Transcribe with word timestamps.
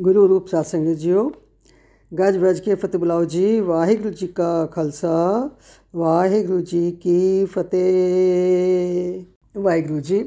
ਗੁਰੂ 0.00 0.28
ਰੂਪ 0.28 0.46
ਸਾਧ 0.46 0.64
ਸੰਗਤ 0.64 0.96
ਜੀਓ, 0.98 1.32
ਗੱਜ 2.18 2.36
ਵੱਜ 2.38 2.60
ਕੇ 2.60 2.74
ਫਤਿਹ 2.74 3.00
ਬੁਲਾਓ 3.00 3.24
ਜੀ। 3.24 3.60
ਵਾਹਿਗੁਰੂ 3.60 4.10
ਜੀ 4.10 4.26
ਕਾ 4.26 4.66
ਖਾਲਸਾ, 4.66 5.50
ਵਾਹਿਗੁਰੂ 5.96 6.60
ਜੀ 6.60 6.90
ਕੀ 6.92 7.44
ਫਤਿਹ। 7.44 9.24
ਵਾਹਿਗੁਰੂ 9.60 10.00
ਜੀ, 10.00 10.22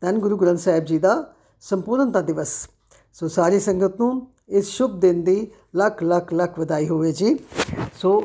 ਧੰਨ 0.00 0.18
ਗੁਰੂ 0.18 0.36
ਗ੍ਰੰਥ 0.36 0.58
ਸਾਹਿਬ 0.58 0.84
ਜੀ 0.84 0.98
ਦਾ 0.98 1.34
ਸੰਪੂਰਨਤਾ 1.60 2.20
ਦਿਵਸ। 2.20 2.68
ਸੋ 3.12 3.28
ਸਾਰੀ 3.28 3.60
ਸੰਗਤ 3.60 4.00
ਨੂੰ 4.00 4.26
ਇਸ 4.48 4.68
ਸ਼ੁਭ 4.68 5.00
ਦਿਨ 5.00 5.24
ਦੀ 5.24 5.50
ਲੱਖ 5.76 6.02
ਲੱਖ 6.02 6.32
ਲੱਖ 6.34 6.58
ਵਧਾਈ 6.58 6.88
ਹੋਵੇ 6.88 7.12
ਜੀ। 7.12 7.38
ਸੋ 7.94 8.20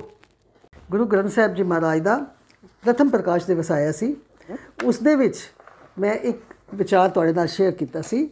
ਗੁਰੂ 0.92 1.06
ਗ੍ਰੰਥ 1.06 1.32
ਸਾਹਿਬ 1.32 1.56
ਜੀ 1.56 1.64
ਮਹਾਰਾਜ 1.64 2.00
ਦਾ 2.00 2.18
ਪ੍ਰਥਮ 2.84 3.10
ਪ੍ਰਕਾਸ਼ 3.10 3.48
ਦਿਵਸ 3.48 3.72
ਆਇਆ 3.72 3.92
ਸੀ। 3.92 4.16
ਉਸ 4.86 5.00
ਦੇ 5.00 5.16
ਵਿੱਚ 5.16 5.38
ਮੈਂ 6.00 6.14
ਇੱਕ 6.14 6.38
ਵਿਚਾਰ 6.76 7.10
ਤੁਹਾਡੇ 7.10 7.34
ਨਾਲ 7.34 7.48
ਸ਼ੇਅਰ 7.48 7.72
ਕੀਤਾ 7.72 8.02
ਸੀ 8.02 8.26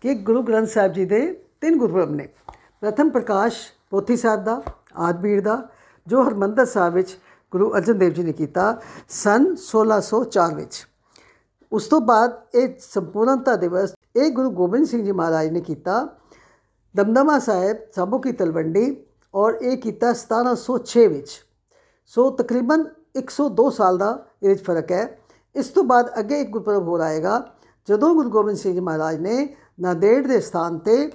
ਕਿ 0.00 0.14
ਗੁਰੂ 0.14 0.42
ਗ੍ਰੰਥ 0.42 0.68
ਸਾਹਿਬ 0.68 0.92
ਜੀ 0.92 1.04
ਦੇ 1.04 1.20
ਤਿੰਨ 1.62 1.78
ਗੁਰਪੁਰਬ 1.78 2.10
ਨੇ। 2.10 2.28
ਪ੍ਰਥਮ 2.80 3.10
ਪ੍ਰਕਾਸ਼ 3.10 3.56
ਪੋਥੀ 3.90 4.16
ਸਾਹਿਬ 4.16 4.44
ਦਾ 4.44 4.62
ਆਦਬੀਰ 4.96 5.40
ਦਾ, 5.40 5.68
ਜੋ 6.06 6.22
ਹਰਮੰਦਰ 6.22 6.66
ਸਾਹਿਬ 6.66 6.94
ਵਿੱਚ 6.94 7.16
ਗੁਰੂ 7.52 7.70
ਅਰਜਨ 7.76 7.98
ਦੇਵ 7.98 8.12
ਜੀ 8.12 8.22
ਨੇ 8.22 8.32
ਕੀਤਾ 8.32 8.80
ਸਨ 9.08 9.54
1604 9.56 10.54
ਵਿੱਚ। 10.54 10.86
ਉਸ 11.72 11.86
ਤੋਂ 11.86 12.00
ਬਾਅਦ 12.00 12.38
ਇਹ 12.54 12.68
ਸੰਪੂਰਨਤਾ 12.80 13.56
ਦਿਵਸ 13.56 13.94
ਇਹ 14.16 14.30
ਗੁਰੂ 14.30 14.50
ਗੋਬਿੰਦ 14.50 14.86
ਸਿੰਘ 14.86 15.04
ਜੀ 15.04 15.12
ਮਹਾਰਾਜ 15.12 15.48
ਨੇ 15.48 15.60
ਕੀਤਾ। 15.60 16.06
ਦਮਦਮਾ 16.94 17.38
ਸਾਹਿਬ, 17.38 17.76
ਸਾਬੋ 17.94 18.18
ਕੀ 18.18 18.32
ਤਲਵੰਡੀ 18.32 19.04
ਔਰ 19.34 19.58
ਇਹ 19.62 19.76
ਕੀਤਾ 19.76 20.12
1706 20.14 21.06
ਵਿੱਚ। 21.06 21.44
ਸੋ 22.06 22.30
ਤਕਰੀਬਨ 22.30 22.84
102 23.16 23.70
ਸਾਲ 23.70 23.98
ਦਾ 23.98 24.10
ਇਹਦੇ 24.42 24.48
ਵਿੱਚ 24.48 24.64
ਫ਼ਰਕ 24.64 24.92
ਹੈ। 24.92 25.18
ਇਸ 25.54 25.68
ਤੋਂ 25.68 25.84
ਬਾਅਦ 25.84 26.10
ਅੱਗੇ 26.18 26.40
ਇੱਕ 26.40 26.50
ਗੁਰਪੁਰਬ 26.50 26.88
ਹੋਰ 26.88 27.00
ਆਏਗਾ, 27.00 27.46
ਜਦੋਂ 27.88 28.14
ਗੁਰੂ 28.14 28.30
ਗੋਬਿੰਦ 28.30 28.58
ਸਿੰਘ 28.58 28.74
ਜੀ 28.74 28.80
ਮਹਾਰਾਜ 28.80 29.20
ਨੇ 29.20 29.56
ਨਾਂਦੇੜ 29.80 30.26
ਦੇ 30.26 30.40
ਸਥਾਨ 30.40 30.78
ਤੇ 30.78 31.10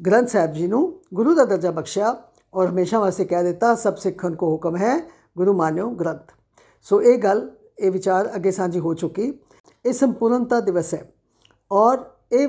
ਗ੍ਰੰਥ 0.00 0.28
ਸਾਹਿਬ 0.28 0.52
ਜੀ 0.52 0.66
ਨੂੰ 0.66 0.82
ਗੁਰੂ 1.14 1.34
ਦਾ 1.34 1.44
ਦਰਜਾ 1.44 1.70
ਬਖਸ਼ਿਆ 1.70 2.14
ਔਰ 2.52 2.68
ਹਮੇਸ਼ਾ 2.68 2.98
ਵਾਸਤੇ 2.98 3.24
ਕਹਿ 3.24 3.42
ਦਿੱਤਾ 3.44 3.74
ਸਭ 3.74 3.96
ਸਿੱਖਣ 3.96 4.34
ਕੋ 4.34 4.50
ਹੁਕਮ 4.50 4.76
ਹੈ 4.76 4.96
ਗੁਰੂ 5.36 5.52
ਮਾਨਿਓ 5.52 5.90
ਗ੍ਰੰਥ 5.94 6.32
ਸੋ 6.86 7.00
ਇਹ 7.02 7.18
ਗੱਲ 7.18 7.48
ਇਹ 7.78 7.90
ਵਿਚਾਰ 7.90 8.30
ਅੱਗੇ 8.36 8.50
ਸਾਂਝੀ 8.50 8.78
ਹੋ 8.78 8.94
ਚੁੱਕੀ 8.94 9.32
ਇਹ 9.84 9.92
ਸੰਪੂਰਨਤਾ 9.92 10.60
ਦਿਵਸ 10.60 10.94
ਹੈ 10.94 11.02
ਔਰ 11.70 11.98
ਇਹ 12.32 12.48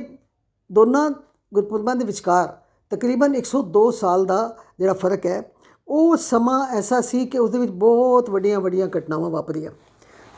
ਦੋਨਾਂ 0.69 1.09
ਗੁਰਪੁਰਬਾਂ 1.51 1.95
ਦੇ 1.95 2.05
ਵਿਚਕਾਰ 2.05 2.47
ਤਕਰੀਬਨ 2.91 3.35
102 3.35 3.89
ਸਾਲ 3.91 4.25
ਦਾ 4.25 4.39
ਜਿਹੜਾ 4.79 4.93
ਫ਼ਰਕ 4.93 5.25
ਹੈ 5.25 5.41
ਉਹ 5.87 6.15
ਸਮਾਂ 6.19 6.65
ਐਸਾ 6.69 7.01
ਸੀ 7.01 7.25
ਕਿ 7.25 7.37
ਉਸ 7.37 7.49
ਦੇ 7.51 7.59
ਵਿੱਚ 7.59 7.71
ਬਹੁਤ 7.77 8.29
ਵੱਡੀਆਂ 8.29 8.59
ਵੱਡੀਆਂ 8.59 8.87
ਘਟਨਾਵਾਂ 8.87 9.29
ਵਾਪਰੀਆਂ 9.29 9.71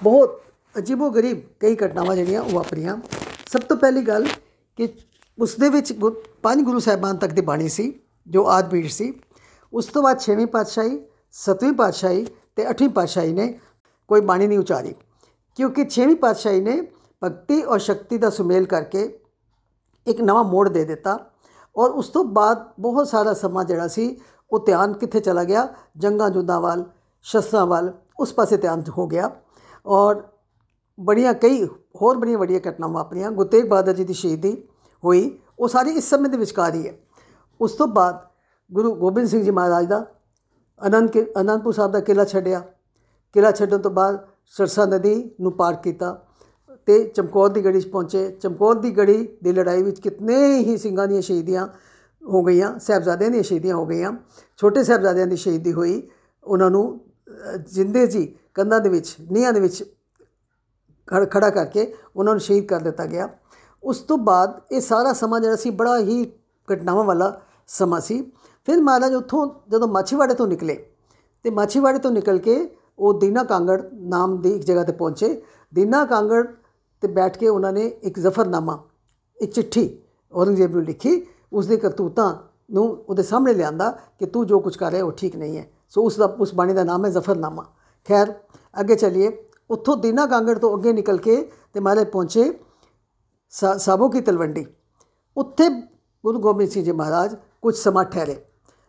ਬਹੁਤ 0.02 0.42
ਅਜੀਬੋ 0.76 1.10
ਗਰੀਬ 1.10 1.42
ਕਈ 1.60 1.76
ਘਟਨਾਵਾਂ 1.76 2.16
ਜਿਹੜੀਆਂ 2.16 2.42
ਉਹ 2.42 2.52
ਵਾਪਰੀਆਂ 2.52 2.98
ਸਭ 3.52 3.62
ਤੋਂ 3.62 3.78
ਪਹਿਲੀ 3.78 4.02
ਗੱਲ 4.02 4.28
ਕਿ 4.78 4.88
ਉਸ 5.38 5.56
ਦੇ 5.56 5.70
ਵਿੱਚ 5.70 5.94
ਪੰਜ 6.44 6.62
ਗੁਰੂ 6.66 6.80
ਸਾਹਿਬਾਨ 6.80 7.18
ਤੱਕ 7.18 7.32
ਦੀ 7.34 7.42
ਬਾਣੀ 7.42 7.68
ਸੀ, 7.70 7.94
ਜੋ 8.28 8.46
ਆਦਬੀੜ 8.48 8.88
ਸੀ। 8.88 9.14
ਉਸ 9.74 9.86
ਤੋਂ 9.86 10.04
ਬਾਅਦ 10.04 10.20
ਛੇਵੀਂ 10.20 10.48
ਪਾਤਸ਼ਾਹੀ, 10.48 11.00
ਸਤਵੀਂ 11.34 11.74
ਪਾਤਸ਼ਾਹੀ 11.74 12.26
ਤੇ 12.56 12.70
ਅੱਠਵੀਂ 12.70 12.90
ਪਾਤਸ਼ਾਹੀ 12.90 13.34
ਨੇ 13.34 13.48
ਕੋਈ 14.10 14.22
ਬਾਣੀ 14.22 14.48
ਨਹੀਂ 14.48 14.60
ਉਚਾਰੀ। 14.60 14.94
ਕਿਉਂਕਿ 15.58 15.86
ਛੇਵੀਂ 15.86 16.16
ਪਾਤਸ਼ਾਹੀ 16.16 16.62
ਨੇ 16.62 16.82
ਭਗਤੀ 17.22 17.62
ਔਰ 17.64 17.80
ਸ਼ਕਤੀ 17.80 18.18
ਦਾ 18.18 18.30
ਸੁਮੇਲ 18.30 18.66
ਕਰਕੇ 18.66 19.04
ਇੱਕ 20.08 20.22
ਨਵਾਂ 20.22 20.44
ਮੋੜ 20.44 20.68
ਦੇ 20.70 20.84
ਦਿੱਤਾ 20.86 21.18
ਔਰ 21.76 21.90
ਉਸ 21.90 22.08
ਤੋਂ 22.10 22.24
ਬਾਅਦ 22.24 22.66
ਬਹੁਤ 22.80 23.08
ਸਾਰਾ 23.08 23.34
ਸਮਾਂ 23.34 23.64
ਜਿਹੜਾ 23.66 23.88
ਸੀ, 23.88 24.16
ਉਹ 24.52 24.66
ਧਿਆਨ 24.66 24.94
ਕਿੱਥੇ 24.94 25.20
ਚਲਾ 25.20 25.44
ਗਿਆ? 25.44 25.68
ਜੰਗਾਂ 25.98 26.30
ਜੁੱਦਾਂ 26.30 26.60
ਵੱਲ, 26.62 26.84
ਸ਼ਸਤਰਾਂ 27.26 27.66
ਵੱਲ, 27.66 27.92
ਉਸ 28.20 28.34
ਪਾਸੇ 28.34 28.58
ਧਿਆਨ 28.58 28.84
ਹੋ 28.98 29.08
ਗਿਆ 29.08 29.30
ਔਰ 29.86 30.22
ਬੜੀਆਂ 31.00 31.34
ਕਈ 31.34 31.64
ਹੋਰ 32.02 32.18
ਬੜੀਆਂ 32.18 32.38
ਵੱਡੀਆਂ 32.38 32.60
ਘਟਨਾਵਾਂ 32.60 32.94
ਵਾਪਰੀਆਂ 32.94 33.32
ਗੁਰੂ 33.32 33.50
ਤੇਗ 33.50 33.66
ਬਹਾਦਰ 33.66 33.94
ਜੀ 33.94 34.04
ਦੀ 34.04 34.14
ਸ਼ਹੀਦੀ 34.14 34.52
ਹੋਈ, 35.04 35.40
ਉਹ 35.60 35.68
ਸਾਰੀ 35.68 35.92
ਇਸ 35.92 36.10
ਸਮੇਂ 36.10 36.30
ਦੇ 36.30 36.38
ਵਿਚਕਾਰ 36.38 36.74
ਹੀ 36.76 36.88
ਹੈ। 36.88 36.94
ਉਸ 37.60 37.74
ਤੋਂ 37.74 37.88
ਬਾਅਦ 37.88 38.20
ਗੁਰੂ 38.72 38.94
ਗੋਬਿੰਦ 38.96 39.28
ਸਿੰਘ 39.28 39.44
ਜੀ 39.44 39.52
ਮਹਾਰਾਜ 39.52 39.86
ਦਾ 39.86 40.06
ਅਨੰਦ 40.82 41.10
ਕੇ, 41.12 41.26
ਅਨੰਦਪੁਰ 41.42 41.74
ਸਾਹਿਬ 41.74 41.92
ਦਾ 41.92 42.00
ਕਿਲਾ 42.00 42.26
ਛੱਡਿਆ। 42.26 42.62
ਕਿਲਾ 43.36 43.52
ਛੱਡਣ 43.52 43.78
ਤੋਂ 43.78 43.92
ਬਾਅਦ 43.92 44.18
ਸਰਸਾ 44.54 44.86
ਨਦੀ 44.86 45.32
ਨੂੰ 45.42 45.52
ਪਾਰ 45.52 45.76
ਕੀਤਾ 45.84 46.14
ਤੇ 46.88 47.04
ਚਮਕੌਰ 47.06 47.50
ਦੀ 47.50 47.64
ਗੜੀ 47.66 47.82
'ਚ 47.82 47.88
ਪਹੁੰਚੇ। 47.88 48.30
ਚਮਕੌਰ 48.32 48.76
ਦੀ 48.80 48.92
ਗੜੀ 48.98 49.28
ਦੀ 49.44 49.52
ਲੜਾਈ 49.52 49.84
ਵਿੱਚ 49.84 50.00
ਕਿਤਨੇ 50.00 50.38
ਹੀ 50.58 50.78
ਸਿੰਘਾਂ 50.78 51.08
ਦੀਆਂ 51.08 51.22
ਸ਼ਹੀਦੀਆਂ 51.22 51.68
ਹੋ 52.22 52.44
ਗਈਆਂ, 52.44 52.78
ਸਾਹਿਬਜ਼ਾਦਿਆਂ 52.80 53.30
ਦੀਆਂ 53.32 53.44
ਸ਼ਹੀਦੀਆਂ 53.44 53.76
ਹੋ 53.76 53.86
ਗਈਆਂ। 53.86 54.12
ਛੋਟੇ 54.60 54.84
ਸਾਹਿਬਜ਼ਾਦਿਆਂ 54.84 55.28
ਦੀ 55.28 55.36
ਸ਼ਹੀਦੀ 55.36 55.74
ਹੋਈ। 55.74 56.02
ਉਹਨਾਂ 56.44 56.70
ਨੂੰ 56.72 57.00
ਜਿੰਦੇ 57.66 58.06
ਜੀ 58.08 58.26
ਕੰਧਾਂ 58.54 58.80
ਦੇ 58.80 58.90
ਵਿੱਚ, 58.90 59.16
ਨੀਹਾਂ 59.32 59.54
ਦੇ 59.54 59.60
ਵਿੱਚ 59.60 59.84
ਖੜਾ 61.08 61.50
ਕਰਕੇ 61.50 61.94
ਉਹਨਾਂ 62.16 62.34
ਨੂੰ 62.34 62.42
ਸ਼ਹੀਦ 62.42 62.66
ਕਰ 62.66 62.80
ਦਿੱਤਾ 62.80 63.06
ਗਿਆ। 63.06 63.30
ਉਸ 63.84 64.00
ਤੋਂ 64.00 64.18
ਬਾਅਦ 64.18 64.62
ਇਹ 64.72 64.82
ਸਾਰਾ 64.82 65.14
ਸਮਾਂ 65.14 65.40
ਜਿਹੜਾ 65.40 65.56
ਸੀ, 65.56 65.70
ਬੜਾ 65.70 65.98
ਹੀ 66.00 66.26
ਘਟਨਾਵਾਂ 66.68 67.04
ਵਾਲਾ 67.04 67.40
ਸਮਾਂ 67.68 68.00
ਸੀ। 68.02 68.22
ਫਿਰ 68.66 68.82
ਮਹਾਰਾਜ 68.82 69.14
ਉੱਥੋਂ 69.14 69.48
ਜਦੋਂ 69.70 69.88
ਮਾਛੀਵਾੜੇ 69.88 70.34
ਤੋਂ 70.34 70.48
ਨਿਕਲੇ 70.48 70.76
ਤੇ 71.46 71.50
ਮਾਛੀਵਾੜੇ 71.50 72.00
ਤੋਂ 72.00 72.12
ਨਿਕਲ 72.12 72.38
ਕੇ 72.38 72.76
ਉਹ 73.00 73.20
ਦੀਨਾ 73.20 73.44
ਕਾਂਗੜ 73.44 73.82
ਨਾਮ 73.94 74.38
ਦੀ 74.42 74.52
ਇੱਕ 74.52 74.64
ਜਗ੍ਹਾ 74.64 74.84
ਤੇ 74.84 74.92
ਪਹੁੰਚੇ। 74.92 75.42
ਦੀਨਾ 75.74 76.04
ਕਾਂਗੜ 76.06 76.46
ਤੇ 77.04 77.08
ਬੈਠ 77.08 77.38
ਕੇ 77.38 77.48
ਉਹਨਾਂ 77.48 77.72
ਨੇ 77.74 77.86
ਇੱਕ 77.86 78.20
ਜ਼ਫਰਨਾਮਾ, 78.20 78.78
ਇੱਕ 79.38 79.52
ਚਿੱਠੀ 79.54 79.90
ਔਰੰਗਜ਼ੇਬ 80.34 80.72
ਨੂੰ 80.72 80.84
ਲਿਖੀ। 80.84 81.26
ਉਸ 81.54 81.68
ਦੇ 81.68 81.78
ਕਰਤੂਤਾਂ 81.78 82.34
ਨੂੰ 82.72 82.86
ਉਹਦੇ 83.10 83.24
ਸਾਹਮਣੇ 83.24 83.54
ਲਿਆਂਦਾ 83.54 83.90
ਕਿ 84.20 84.26
ਤੂੰ 84.26 84.46
ਜੋ 84.48 84.60
ਕੁਝ 84.60 84.76
ਕਰ 84.78 84.92
ਰਿਹਾ, 84.92 85.06
ਉਹ 85.06 85.12
ਠੀਕ 85.12 85.36
ਨਹੀਂ 85.36 85.58
ਹੈ। 85.58 85.68
ਸੋ 85.90 86.04
ਉਸ 86.04 86.18
ਦਾ, 86.18 86.26
ਉਸ 86.26 86.54
ਬਾਣੀ 86.56 86.74
ਦਾ 86.74 86.84
ਨਾਮ 86.84 87.06
ਹੈ 87.06 87.10
ਜ਼ਫਰਨਾਮਾ। 87.10 87.66
ਖੈਰ, 88.08 88.34
ਅੱਗੇ 88.80 88.96
ਚਲਿਏ। 88.96 89.32
ਉੱਥੋਂ 89.70 89.96
ਦੀਨਾ 89.98 90.26
ਕਾਂਗੜ 90.26 90.58
ਤੋਂ 90.60 90.78
ਅੱਗੇ 90.78 90.94
ਨਿਕਲ 90.94 91.18
ਕੇ 91.18 91.36
ਤੇ 91.74 91.80
ਮਾਰੇ 91.80 92.04
ਪਹੁੰਚੇ। 92.06 92.52
ਸਾਬੋ 93.54 94.08
ਕੀ 94.10 94.22
ਤਲਵੰਡੀ। 94.22 94.66
ਉੱਥੇ 95.38 95.70
ਗੁਰੂ 96.24 96.40
ਗੋਬਿੰਦ 96.42 96.70
ਸਿੰਘ 96.70 96.84
ਜੀ 96.86 96.92
ਮਹਾਰਾਜ 96.92 97.36
ਕੁਝ 97.62 97.76
ਸਮਾਂ 97.76 98.04
ਠਹਿਰੇ 98.06 98.36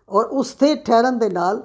ਔਰ 0.09 0.25
ਉਸ 0.25 0.53
ਤੇ 0.55 0.75
ਠਹਿਰਨ 0.77 1.19
ਦੇ 1.19 1.29
ਨਾਲ 1.29 1.63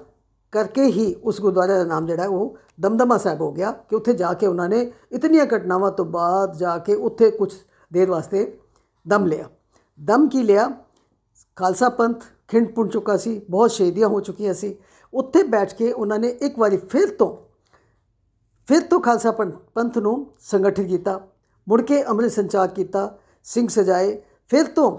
ਕਰਕੇ 0.53 0.85
ਹੀ 0.85 1.13
ਉਸ 1.23 1.41
ਗੁਰਦੁਆਰੇ 1.41 1.73
ਦਾ 1.73 1.83
ਨਾਮ 1.83 2.05
ਜਿਹੜਾ 2.05 2.27
ਉਹ 2.27 2.57
ਦਮਦਮਾ 2.79 3.17
ਸਾਹਿਬ 3.17 3.41
ਹੋ 3.41 3.51
ਗਿਆ 3.51 3.71
ਕਿ 3.89 3.95
ਉੱਥੇ 3.95 4.13
ਜਾ 4.13 4.33
ਕੇ 4.33 4.47
ਉਹਨਾਂ 4.47 4.67
ਨੇ 4.69 4.81
ਇਤਨੀਆਂ 5.11 5.45
ਘਟਨਾਵਾਂ 5.45 5.91
ਤੋਂ 5.91 6.05
ਬਾਅਦ 6.05 6.57
ਜਾ 6.57 6.77
ਕੇ 6.77 6.95
ਉੱਥੇ 6.95 7.29
ਕੁਝ 7.31 7.51
ਦੇਰ 7.93 8.09
ਵਾਸਤੇ 8.09 8.45
ਦਮ 9.05 9.25
ਲਿਆ। 9.25 9.49
ਦਮ 9.99 10.27
ਕੀ 10.29 10.43
ਲਿਆ? 10.43 10.69
ਖਾਲਸਾ 11.57 11.89
ਪੰਥ 11.89 12.23
ਖਿੰਡ 12.47 12.73
ਪੁੰਡ 12.75 12.91
ਚੁੱਕਾ 12.91 13.17
ਸੀ, 13.17 13.39
ਬਹੁਤ 13.49 13.71
ਸ਼ਹੀਦੀਆਂ 13.71 14.07
ਹੋ 14.07 14.19
ਚੁੱਕੀਆਂ 14.19 14.53
ਸੀ। 14.53 14.75
ਉੱਥੇ 15.13 15.43
ਬੈਠ 15.43 15.73
ਕੇ 15.73 15.91
ਉਹਨਾਂ 15.91 16.19
ਨੇ 16.19 16.27
ਇੱਕ 16.27 16.59
ਵਾਰੀ 16.59 16.77
ਫਿਰ 16.77 17.15
ਤੋਂ 17.15 17.35
ਫਿਰ 18.67 18.81
ਤੋਂ 18.81 18.99
ਖਾਲਸਾ 18.99 19.31
ਪੰਥ 19.31 19.97
ਨੂੰ 19.97 20.15
ਸੰਗਠਿਤ 20.41 20.87
ਕੀਤਾ। 20.87 21.19
ਮੁੜ 21.67 21.81
ਕੇ 21.81 22.03
ਅੰਮ੍ਰਿਤ 22.03 22.31
ਸੰਚਾਰ 22.31 22.67
ਕੀਤਾ, 22.67 23.17
ਸਿੰਘ 23.43 23.67
ਸਜਾਏ। 23.67 24.21
ਫਿਰ 24.47 24.65
ਤੋਂ 24.65 24.91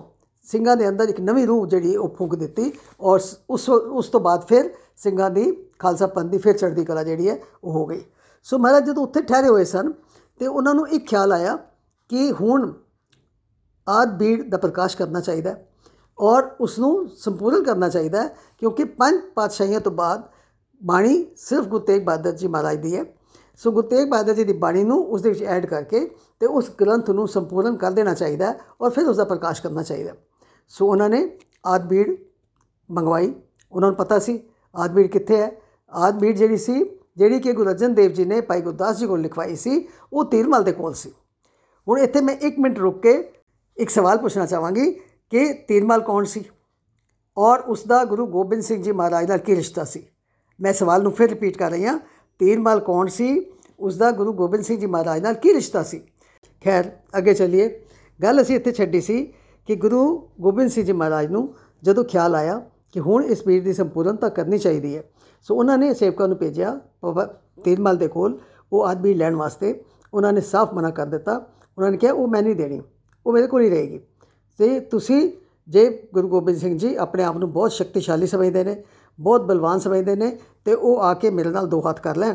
ਸਿੰਘਾਂ 0.43 0.77
ਦੇ 0.77 0.89
ਅੰਦਰ 0.89 1.09
ਇੱਕ 1.09 1.21
ਨਵੀਂ 1.21 1.47
ਰੂਹ 1.47 1.67
ਜਿਹੜੀ 1.67 1.97
ਉਹ 1.97 2.09
ਫੂਕ 2.19 2.35
ਦਿੱਤੀ 2.35 2.73
ਔਰ 3.01 3.21
ਉਸ 3.51 3.69
ਉਸ 3.69 4.09
ਤੋਂ 4.09 4.21
ਬਾਅਦ 4.21 4.47
ਫਿਰ 4.47 4.71
ਸਿੰਘਾਂ 4.97 5.31
ਦੀ 5.31 5.51
ਖਾਲਸਾ 5.79 6.07
ਪੰਥ 6.07 6.31
ਦੀ 6.31 6.39
ਫਿਰ 6.39 6.57
ਚੜ੍ਹਦੀ 6.57 6.85
ਕਲਾ 6.85 7.03
ਜਿਹੜੀ 7.03 7.29
ਹੈ 7.29 7.39
ਉਹ 7.65 7.73
ਹੋ 7.73 7.87
ਗਈ। 7.87 8.01
ਸੋ 8.43 8.59
ਮਹਾਰਾਜ 8.59 8.87
ਜਦੋਂ 8.87 9.03
ਉੱਥੇ 9.03 9.23
ਠਹਿਰੇ 9.23 9.49
ਹੋਏ 9.49 9.65
ਸਨ 9.65 9.93
ਤੇ 10.39 10.47
ਉਹਨਾਂ 10.47 10.75
ਨੂੰ 10.75 10.89
ਇੱਕ 10.89 11.07
ਖਿਆਲ 11.07 11.33
ਆਇਆ 11.33 11.57
ਕਿ 12.09 12.31
ਹੁਣ 12.33 12.73
ਆਦ 13.89 14.17
ਬੀੜ 14.19 14.43
ਦਾ 14.49 14.57
ਪ੍ਰਕਾਸ਼ 14.57 14.97
ਕਰਨਾ 14.97 15.21
ਚਾਹੀਦਾ 15.21 15.55
ਔਰ 16.19 16.43
ਉਸ 16.61 16.79
ਨੂੰ 16.79 17.09
ਸੰਪੂਰਨ 17.09 17.63
ਕਰਨਾ 17.63 17.89
ਚਾਹੀਦਾ 17.89 18.27
ਕਿਉਂਕਿ 18.59 18.85
ਪੰਜ 18.85 19.21
ਪਾਤਸ਼ਾਹੀਆਂ 19.35 19.81
ਤੋਂ 19.81 19.93
ਬਾਅਦ 19.93 20.23
ਬਾਣੀ 20.85 21.25
ਸਿਰਫ 21.37 21.65
ਗੁਰੂ 21.65 21.85
ਤੇਗ 21.85 22.05
ਬਹਾਦਰ 22.05 22.33
ਜੀ 22.33 22.49
ਮਹਾਰਾਜ 22.49 22.79
ਦੀ 22.79 22.97
ਹੈ। 22.97 23.05
ਸੋ 23.59 23.73
ਗੁਰੂ 23.73 23.89
ਤੇਗ 23.89 24.09
ਬਹਾਦਰ 24.09 24.35
ਜੀ 24.35 24.45
ਦੀ 24.45 24.53
ਬਾਣੀ 24.53 24.85
ਨੂੰ 24.85 25.05
ਉਸ 25.05 25.23
ਦੇ 25.23 25.29
ਵਿੱਚ 25.29 25.43
ਐਡ 25.43 25.67
ਕਰਕੇ 25.67 26.11
ਤੇ 26.41 26.47
ਉਸ 26.47 26.71
ਗ੍ਰੰਥ 26.81 27.11
ਨੂੰ 27.11 27.29
ਸੰਪੂਰਨ 27.29 27.77
ਕਰ 27.77 27.91
ਦੇਣਾ 27.91 28.15
ਚਾਹੀਦਾ 28.15 28.55
ਔਰ 28.81 28.91
ਫਿਰ 28.91 29.09
ਉਸ 29.09 29.17
ਦਾ 29.17 29.25
ਪ੍ਰਕਾਸ਼ 29.25 29.63
ਕਰਨਾ 29.63 29.83
ਚਾਹੀਦਾ 29.83 30.13
ਸੋ 30.69 30.87
ਉਹਨਾਂ 30.87 31.09
ਨੇ 31.09 31.39
ਆਦਬੀੜ 31.67 32.17
ਮੰਗਵਾਈ। 32.91 33.35
ਉਹਨਾਂ 33.73 33.89
ਨੂੰ 33.89 33.97
ਪਤਾ 33.97 34.19
ਸੀ 34.19 34.41
ਆਦਬੀੜ 34.77 35.07
ਕਿੱਥੇ 35.07 35.37
ਹੈ। 35.37 35.53
ਆਦਬੀੜ 35.91 36.37
ਜਿਹੜੀ 36.37 36.57
ਸੀ, 36.57 36.99
ਜਿਹੜੀ 37.17 37.41
ਕਿ 37.41 37.53
ਗੁਰੂ 37.53 37.71
ਅਰਜਨ 37.71 37.95
ਦੇਵ 37.95 38.11
ਜੀ 38.11 38.25
ਨੇ 38.25 38.41
ਭਾਈ 38.41 38.61
ਗੁਰਦਾਸ 38.61 38.99
ਜੀ 38.99 39.07
ਕੋਲ 39.07 39.21
ਲਿਖਵਾਈ 39.21 39.57
ਸੀ, 39.57 39.89
ਉਹ 40.13 40.25
ਤੀਰਮਲ 40.25 40.65
ਦੇ 40.65 40.73
ਕੋਲ 40.73 40.95
ਸੀ। 40.95 41.13
ਹੁਣ 41.89 41.99
ਇੱਥੇ 41.99 42.21
ਮੈਂ 42.21 42.37
1 42.37 42.55
ਮਿੰਟ 42.59 42.79
ਰੁਕ 42.79 43.03
ਕੇ 43.03 43.33
ਇੱਕ 43.77 43.91
ਸਵਾਲ 43.91 44.19
ਪੁੱਛਣਾ 44.19 44.47
ਚਾਹਾਂਗੀ 44.47 44.93
ਕਿ 45.31 45.53
ਤੀਰਮਲ 45.53 46.01
ਕੌਣ 46.01 46.25
ਸੀ? 46.25 46.45
ਔਰ 47.39 47.59
ਉਸ 47.59 47.87
ਦਾ 47.87 48.05
ਗੁਰੂ 48.05 48.27
ਗੋਬਿੰਦ 48.27 48.63
ਸਿੰਘ 48.63 48.83
ਜੀ 48.83 48.93
ਮਹਾਰਾਜ 48.93 49.29
ਨਾਲ 49.29 49.39
ਕੀ 49.39 49.57
ਰਿਸ਼ਤਾ 49.57 49.85
ਸੀ? 49.85 50.07
ਮੈਂ 50.61 50.73
ਸਵਾਲ 50.73 51.03
ਨੂੰ 51.03 51.13
ਫਿਰ 51.13 51.29
ਰਿਪੀਟ 51.29 51.59
ਕਰ 51.59 51.71
ਰਹੀ 51.71 51.87
ਹਾਂ। 51.87 51.99
ਤੀਰਮਲ 52.39 52.81
ਕੌਣ 52.81 53.07
ਸੀ? 53.07 53.45
ਉਸ 53.81 53.97
ਦਾ 53.97 54.11
ਗੁਰੂ 54.11 54.33
ਗੋਬਿੰਦ 54.33 54.65
ਸਿੰਘ 54.65 54.79
ਜੀ 54.79 54.87
ਮਹਾਰਾਜ 54.87 55.23
ਨਾਲ 55.23 55.35
ਕੀ 55.35 55.53
ਰਿਸ਼ਤਾ 55.55 55.83
ਸੀ? 55.83 56.03
ਖੈਰ, 56.65 56.91
ਅੱਗੇ 57.19 57.35
ਚੱਲੀਏ। 57.35 57.69
ਗੱਲ 58.21 58.43
ਅਸੀਂ 58.43 58.57
ਇੱਥੇ 58.57 58.73
ਛੱਡੀ 58.73 59.01
ਸੀ 59.01 59.25
ਕਿ 59.69 59.75
ਗੁਰੂ 59.75 60.29
ਗੋਬਿੰਦ 60.41 60.71
ਸਿੰਘ 60.71 60.85
ਜੀ 60.87 60.93
ਮਹਾਰਾਜ 60.93 61.27
ਨੂੰ 61.27 61.55
ਜਦੋਂ 61.83 62.05
ਖਿਆਲ 62.05 62.35
ਆਇਆ 62.35 62.59
ਕਿ 62.93 63.01
ਹੁਣ 63.01 63.25
ਇਸ 63.25 63.43
ਪੀਰ 63.43 63.65
ਦੀ 63.65 63.73
ਸੰਪੂਰਨਤਾ 63.73 64.29
ਕਰਨੀ 64.29 64.59
ਚਾਹੀਦੀ 64.59 64.97
ਹੈ, 64.97 65.03
ਸੋ 65.43 65.55
ਉਹਨਾਂ 65.55 65.79
ਨੇ 65.79 65.95
ਸੇਵਕਾਂ 65.95 66.29
ਨੂੰ 66.29 66.37
ਭੇਜਿਆ 66.37 66.81
ਬਾਬਾ 67.05 67.25
ਤੀਰਮਲ 67.65 67.97
ਦੇ 67.97 68.09
ਕੋਲ। 68.09 68.39
ਉਹ 68.73 68.85
ਆਦਮੀ 68.87 69.15
ਲੈਣ 69.15 69.35
ਵਾਸਤੇ 69.35 69.85
ਉਹਨਾਂ 70.15 70.33
ਨੇ 70.33 70.41
ਸਾਫ਼ 70.41 70.75
ਮਨਾ 70.75 70.91
ਕਰ 70.91 71.07
ਦਿੱਤਾ। 71.07 71.37
ਉਹਨਾਂ 71.79 71.91
ਨੇ 71.91 71.97
ਕਿਹਾ, 71.97 72.13
ਉਹ 72.13 72.29
ਮੈਂ 72.29 72.43
ਨਹੀਂ 72.43 72.57
ਦੇਣੀ, 72.57 72.83
ਉਹ 73.27 73.33
ਮੇਰੇ 73.33 73.47
ਕੋਲ 73.47 73.63
ਹੀ 73.63 73.71
ਰਹੇਗੀ। 73.71 74.01
ਤੇ 74.59 74.81
ਤੁਸੀਂ, 74.81 75.31
ਜੇ 75.69 76.09
ਗੁਰੂ 76.15 76.29
ਗੋਬਿੰਦ 76.29 76.59
ਸਿੰਘ 76.59 76.79
ਜੀ 76.79 76.95
ਆਪਣੇ 76.95 77.25
ਆਪ 77.25 77.37
ਨੂੰ 77.37 77.53
ਬਹੁਤ 77.53 77.73
ਸ਼ਕਤੀਸ਼ਾਲੀ 77.73 78.27
ਸਮਝਦੇ 78.27 78.65
ਨੇ 78.65 78.83
ਬਹੁਤ 79.19 79.43
ਬਲਵਾਨ 79.43 79.79
ਸਮਝਦੇ 79.79 80.17
ਨੇ 80.17 80.39
ਤੇ 80.65 80.75
ਉਹ 80.75 81.01
ਆ 81.01 81.13
ਕੇ 81.15 81.31
ਮੇਰੇ 81.31 81.51
ਨਾਲ 81.51 81.67
ਦੋ 81.67 81.81
ਹੱਥ 81.81 82.01
ਕਰ 82.01 82.17
ਲੈਣ 82.17 82.35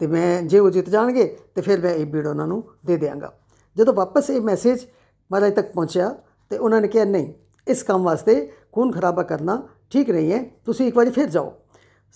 ਤੇ 0.00 0.06
ਮੈਂ 0.06 0.42
ਜੇ 0.42 0.58
ਉਹ 0.58 0.70
ਜਿੱਤ 0.70 0.88
ਜਾਣਗੇ 0.88 1.24
ਤੇ 1.54 1.60
ਫਿਰ 1.62 1.80
ਮੈਂ 1.80 1.94
ਇਹ 1.94 2.06
ਬੀੜ 2.06 2.26
ਉਹਨਾਂ 2.26 2.46
ਨੂੰ 2.46 2.62
ਦੇ 2.86 2.96
ਦੇਵਾਂਗਾ 2.96 3.32
ਜਦੋਂ 3.76 3.94
ਵਾਪਸ 3.94 4.30
ਇਹ 4.30 4.40
ਮੈਸੇਜ 4.40 4.84
ਮਹਾਰਾਜ 5.30 5.52
ਤੱਕ 5.54 5.72
ਪਹੁੰਚਿਆ 5.72 6.14
ਤੇ 6.50 6.58
ਉਹਨਾਂ 6.58 6.80
ਨੇ 6.80 6.88
ਕਿਹਾ, 6.88 7.04
ਨਹੀਂ, 7.04 7.32
ਇਸ 7.66 7.82
ਕੰਮ 7.82 8.02
ਵਾਸਤੇ 8.02 8.52
ਖੂਨ 8.72 8.92
ਖਰਾਬਾ 8.92 9.22
ਕਰਨਾ 9.22 9.62
ਠੀਕ 9.90 10.10
ਨਹੀਂ 10.10 10.32
ਹੈ, 10.32 10.42
ਤੁਸੀਂ 10.64 10.86
ਇੱਕ 10.86 10.96
ਵਾਰੀ 10.96 11.10
ਫਿਰ 11.10 11.28
ਜਾਓ। 11.28 11.52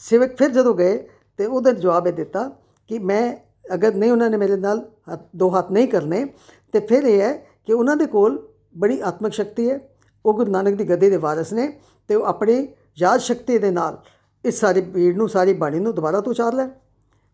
ਸੇਵਕ 0.00 0.37
ਫਿਰ 0.37 0.50
ਜਦੋਂ 0.50 0.75
ਗਏ 0.75 1.08
ਤੇ 1.38 1.46
ਉਹਦਾ 1.46 1.72
ਜਵਾਬ 1.72 2.06
ਇਹ 2.06 2.12
ਦਿੱਤਾ 2.12 2.50
ਕਿ 2.90 2.99
ਮੈਂ 2.99 3.37
ਅਗਰ 3.75 3.94
ਨਹੀਂ 3.94 4.11
ਉਹਨਾਂ 4.12 4.31
ਨੇ 4.31 4.37
ਮੇਰੇ 4.37 4.56
ਨਾਲ 4.56 4.78
ਹੱਥ- 5.12 5.25
ਦੋ 5.37 5.49
ਹੱਥ 5.50 5.70
ਨਹੀਂ 5.70 5.88
ਕਰਨੇ 5.88 6.25
ਤੇ 6.72 6.81
ਫਿਰ 6.81 7.04
ਇਹ 7.04 7.20
ਹੈ 7.20 7.32
ਕਿ 7.66 7.72
ਉਹਨਾਂ 7.72 7.96
ਦੇ 7.96 8.06
ਕੋਲ 8.06 8.49
ਬੜੀ 8.78 9.00
ਆਤਮਿਕ 9.00 9.32
ਸ਼ਕਤੀ 9.32 9.70
ਹੈ, 9.70 9.81
ਉਹ 10.25 10.34
ਗੁਰੂ 10.34 10.50
ਨਾਨਕ 10.50 10.75
ਦੀ 10.75 10.88
ਗੱਦੀ 10.88 11.11
ਦੇ 11.11 11.16
ਵਾਰਿਸ 11.16 11.52
ਨੇ 11.52 11.72
ਤੇ 12.08 12.14
ਉਹ 12.14 12.25
ਆਪਣੀ 12.25 12.69
ਯਾਦ 13.00 13.21
ਸ਼ਕਤੀ 13.21 13.59
ਦੇ 13.59 13.71
ਨਾਲ 13.71 14.03
ਇਸ 14.45 14.61
ਸਾਰੀ 14.61 14.81
ਭੀੜ 14.81 15.17
ਨੂੰ, 15.17 15.29
ਸਾਰੀ 15.29 15.53
ਬਾਣੀ 15.53 15.79
ਨੂੰ 15.79 15.95
ਦੁਬਾਰਾ 15.95 16.21
ਤੋਂ 16.21 16.33
ਉਚਾਰ 16.33 16.53
ਲੈਣ। 16.53 16.69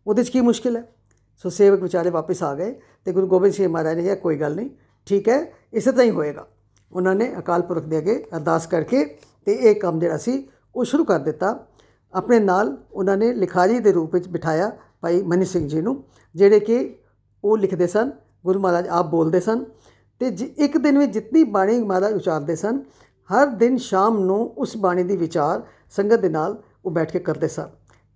ਉਹਦੇ 0.06 0.22
'ਚ 0.22 0.28
ਕੀ 0.28 0.40
ਮੁਸ਼ਕਿਲ 0.40 0.76
ਹੈ? 0.76 0.88
ਸੋ 1.36 1.48
ਸੇਵਕ 1.48 1.82
ਵਿਚਾਰੇ 1.82 2.10
ਵਾਪਸ 2.10 2.42
ਆ 2.42 2.54
ਗਏ 2.54 2.80
ਤੇ 3.04 3.12
ਗੁਰੂ 3.12 3.26
ਗੋਬਿੰਦ 3.26 3.54
ਸਿੰਘ 3.54 3.68
ਮਹਾਰਾਜ 3.68 3.96
ਨੇ 3.96 4.02
ਕਿਹਾ, 4.02 4.14
ਕੋਈ 4.14 4.36
ਗੱਲ 4.36 4.54
ਨਹੀਂ, 4.54 4.70
ਠੀਕ 5.06 5.28
ਹੈ, 5.28 5.52
ਇਸੇ 5.72 5.92
ਤਰ੍ਹਾਂ 5.92 6.06
ਹੀ 6.06 6.10
ਹੋਏਗਾ। 6.10 6.46
ਉਹਨਾਂ 6.92 7.14
ਨੇ 7.14 7.38
ਅਕਾਲ 7.38 7.62
ਪੁਰਖ 7.62 7.84
ਦੇ 7.84 7.98
ਅੱਗੇ 7.98 8.24
ਅਰਦਾਸ 8.36 8.66
ਕਰਕੇ 8.66 9.04
ਤੇ 9.44 9.54
ਇਹ 9.54 9.74
ਕੰਮ 9.74 9.98
ਜਿਹੜਾ 9.98 10.16
ਸੀ, 10.16 10.48
ਉਹ 10.74 10.84
ਸ਼ੁਰੂ 10.84 11.04
ਕਰ 11.04 11.18
ਦਿੱਤਾ। 11.18 11.66
ਆਪਣੇ 12.14 12.40
ਨਾਲ 12.40 12.84
ਉਹਨਾਂ 12.92 13.16
ਨੇ 13.16 13.32
ਲਿਖਾਰੀ 13.32 13.78
ਦੇ 13.78 13.92
ਰੂਪ 13.92 14.14
ਵਿੱਚ 14.14 14.28
ਬਿਠਾਇਆ 14.28 14.72
ਭਾਈ 15.00 15.22
ਮਨੀ 15.22 15.44
ਸਿੰਘ 15.44 15.68
ਜੀ 15.68 15.80
ਨੂੰ, 15.80 16.04
ਜਿਹੜੇ 16.34 16.60
ਕਿ 16.60 16.96
ਉਹ 17.44 17.58
ਲਿਖਦੇ 17.58 17.86
ਸਨ, 17.86 18.12
ਗੁਰੂ 18.44 18.60
ਮਹਾਰਾਜ 18.60 18.88
ਆਪ 18.88 19.06
ਬੋਲਦੇ 19.06 19.40
ਸਨ 19.40 19.64
ਤੇ 20.18 20.30
ਜਿ- 20.30 20.48
ਇੱਕ 20.56 20.78
ਦਿਨ 20.78 20.98
ਵਿੱਚ 20.98 21.12
ਜਿਤਨੀ 21.12 21.44
ਬਾਣੀ 21.44 21.78
ਮਹਾਰਾਜ 21.78 22.14
ਉਚਾਰਦੇ 22.14 22.56
ਸਨ 22.56 22.82
ਹਰ 23.30 23.46
ਦਿਨ 23.56 23.76
ਸ਼ਾਮ 23.76 24.18
ਨੂੰ 24.18 24.40
ਉਸ 24.58 24.76
ਬਾਣੀ 24.76 25.02
ਦੀ 25.02 25.16
ਵਿਚਾਰ 25.16 25.62
ਸੰਗਤ 25.90 26.20
ਦੇ 26.20 26.28
ਨਾਲ 26.28 26.56
ਉਹ 26.84 26.90
ਬੈਠ 26.90 27.12
ਕੇ 27.12 27.18
ਕਰਦੇ 27.18 27.48
ਸਨ। 27.48 27.68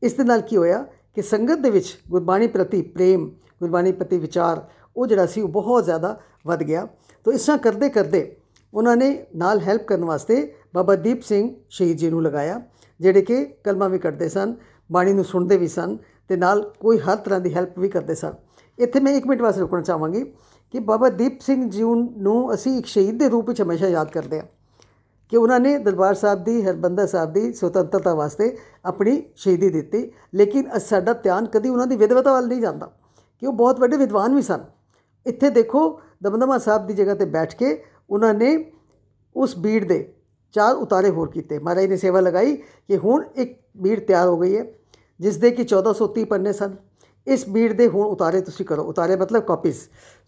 ਇਸ 0.02 0.14
ਦੇ 0.14 0.25
ਨਾਲ 0.25 0.40
ਕੀ 0.40 0.56
ਹੋਇਆ 0.56 0.84
ਕਿ 1.14 1.22
ਸੰਗਤ 1.22 1.58
ਦੇ 1.58 1.70
ਵਿੱਚ 1.70 1.96
ਗੁਰਬਾਣੀ 2.10 2.46
ਪ੍ਰਤੀ 2.46 2.81
ਪ੍ਰੇਮ, 2.82 3.28
ਗੁਰਬਾਣੀ 3.60 3.93
ਪ੍ਰਤੀ 3.93 4.19
ਵਿਚਾਰ 4.19 4.62
ਉਹ 4.96 5.06
ਜਿਹੜਾ 5.06 5.26
ਸੀ 5.26 5.40
ਉਹ 5.40 5.49
ਬਹੁਤ 5.49 5.84
ਜ਼ਿਆਦਾ 5.84 6.19
ਵੱਧ 6.46 6.62
ਗਿਆ। 6.62 6.87
ਤੋਂ 7.26 7.32
ਇਸ 7.32 7.44
ਤਰ੍ਹਾਂ 7.46 7.58
ਕਰਦੇ 7.58 7.88
ਕਰਦੇ 7.88 8.37
ਉਹਨਾਂ 8.72 8.96
ਨੇ 8.96 9.26
ਨਾਲ 9.37 9.60
ਹੈਲਪ 9.60 9.87
ਕਰਨ 9.87 10.05
ਵਾਸਤੇ 10.05 10.37
ਬਾਬਾ 10.75 10.94
ਦੀਪ 10.96 11.22
ਸਿੰਘ 11.22 11.49
ਸ਼ਹੀਦ 11.70 11.96
ਜੀ 11.96 12.11
ਨੂੰ 12.11 12.22
ਲਗਾਇਆ, 12.22 12.61
ਜਿਹੜੇ 13.00 13.22
ਕਿ 13.22 13.44
ਕਲਮਾ 13.64 13.88
ਵੀ 13.88 13.99
ਕੱਢਦੇ 13.99 14.28
ਸਨ, 14.28 14.54
ਬਾਣੀ 14.90 15.12
ਨੂੰ 15.12 15.25
ਸੁਣਦੇ 15.25 15.56
ਵੀ 15.56 15.69
ਸਨ 15.69 15.96
ਤੇ 16.28 16.37
ਨਾਲ 16.37 16.62
ਕੋਈ 16.81 16.99
ਹਰ 16.99 17.16
ਤਰ੍ਹਾਂ 17.16 17.40
ਦੀ 17.40 17.54
ਹੈਲਪ 17.54 17.78
ਵੀ 17.78 17.88
ਕਰਦੇ 17.88 18.14
ਸਨ। 18.14 18.34
ਇੱਥੇ 18.78 19.00
ਮੈਂ 19.00 19.12
1 19.12 19.26
ਮਿੰਟ 19.26 19.43
ਵਾਸਤੇ 19.43 19.61
ਰੁਕਣਾ 19.61 19.81
ਚਾਹਾਂਗੀ 19.81 20.25
ਕਿ 20.75 20.78
ਬਾਬਾ 20.81 21.08
ਦੀਪ 21.08 21.40
ਸਿੰਘ 21.40 21.69
ਜੀ 21.70 21.82
ਨੂੰ 21.82 22.54
ਅਸੀਂ 22.54 22.76
ਇੱਕ 22.78 22.87
ਸ਼ਹੀਦ 22.87 23.19
ਦੇ 23.19 23.28
ਰੂਪ 23.28 23.49
ਵਿੱਚ 23.49 23.62
ਹਮੇਸ਼ਾ 23.62 23.88
ਯਾਦ 23.88 24.11
ਕਰਦੇ 24.11 24.40
ਹਾਂ। 24.40 24.46
ਕਿ 25.28 25.36
ਉਹਨਾਂ 25.36 25.60
ਨੇ 25.60 25.78
ਦਰਬਾਰ 25.78 26.14
ਸਾਹਿਬ 26.14 26.44
ਦੀ 26.44 26.62
ਹਰਬੰਦਰ 26.62 27.06
ਸਾਹਿਬ 27.06 27.32
ਦੀ 27.32 27.52
ਸੁਤੰਤਰਤਾ 27.52 28.14
ਵਾਸਤੇ 28.14 28.56
ਆਪਣੀ 28.84 29.22
ਸ਼ਹੀਦੀ 29.36 29.69
ਦਿੱਤੀ। 29.69 30.12
ਲੇਕਿਨ 30.34 30.76
ਅ- 30.76 30.78
ਸਾਡਾ 30.78 31.12
ਧਿਆਨ 31.12 31.46
ਕਦੀ 31.46 31.69
ਉਹਨਾਂ 31.69 31.86
ਦੀ 31.86 31.96
ਵਿਦਵਤਾ 31.96 32.32
ਵੱਲ 32.32 32.48
ਨਹੀਂ 32.48 32.60
ਜਾਂਦਾ 32.60 32.92
ਕਿ 33.38 33.46
ਉਹ 33.46 33.52
ਬਹੁਤ 33.52 33.80
ਵੱਡੇ 33.80 33.96
ਵਿਦਵਾਨ 33.96 34.34
ਵੀ 34.34 34.42
ਸਨ। 34.42 34.60
ਇੱਥੇ 35.26 35.50
ਦੇਖੋ 35.50 36.00
ਦਮਦਮਾ 36.22 36.58
ਸਾਹਿਬ 36.58 36.86
ਦੀ 36.86 36.94
ਜਗ੍ਹਾ 36.94 37.14
ਤੇ 37.14 37.25
ਬੈਠ 37.25 37.56
ਕੇ 37.56 37.84
ਉਹਨਾਂ 38.10 38.34
ਨੇ 38.34 38.72
ਉਸ 39.36 39.58
ਬੀੜ 39.58 39.84
ਦੇ 39.84 40.14
ਚਾਰ 40.52 40.75
ਉਤਾਰੇ 40.75 41.10
ਹੋਰ 41.10 41.30
ਕੀਤੇ। 41.30 41.58
ਮਹਾਰਾਜ 41.58 41.84
ਨੇ 41.84 41.96
ਸੇਵਾ 41.96 42.20
ਲਗਾਈ 42.20 42.56
ਕਿ 42.56 42.96
ਹੁਣ 42.96 43.25
ਇੱਕ 43.34 43.60
ਬੀੜ 43.76 44.00
ਤਿਆਰ 44.00 44.28
ਹੋ 44.28 44.38
ਗਈ 44.38 44.58
ਹੈ 44.58 44.66
ਜਿਸ 45.20 45.36
ਦੇ 45.36 45.50
ਕਿ 45.50 45.64
1430 45.64 46.25
ਪੰਨੇ 46.25 46.52
ਸਨ। 46.52 46.76
ਇਸ 47.26 47.48
ਬੀੜ 47.48 47.72
ਦੇ 47.72 47.88
ਹੁਣ 47.88 48.06
ਉਤਾਰੇ 48.06 48.40
ਤੁਸੀਂ 48.40 48.66
ਕਰੋ। 48.66 48.84
ਉਤਾਰੇ 48.84 49.16
ਮਤਲਬ 49.16 49.42
ਕਾਪੀਜ਼ 49.42 49.76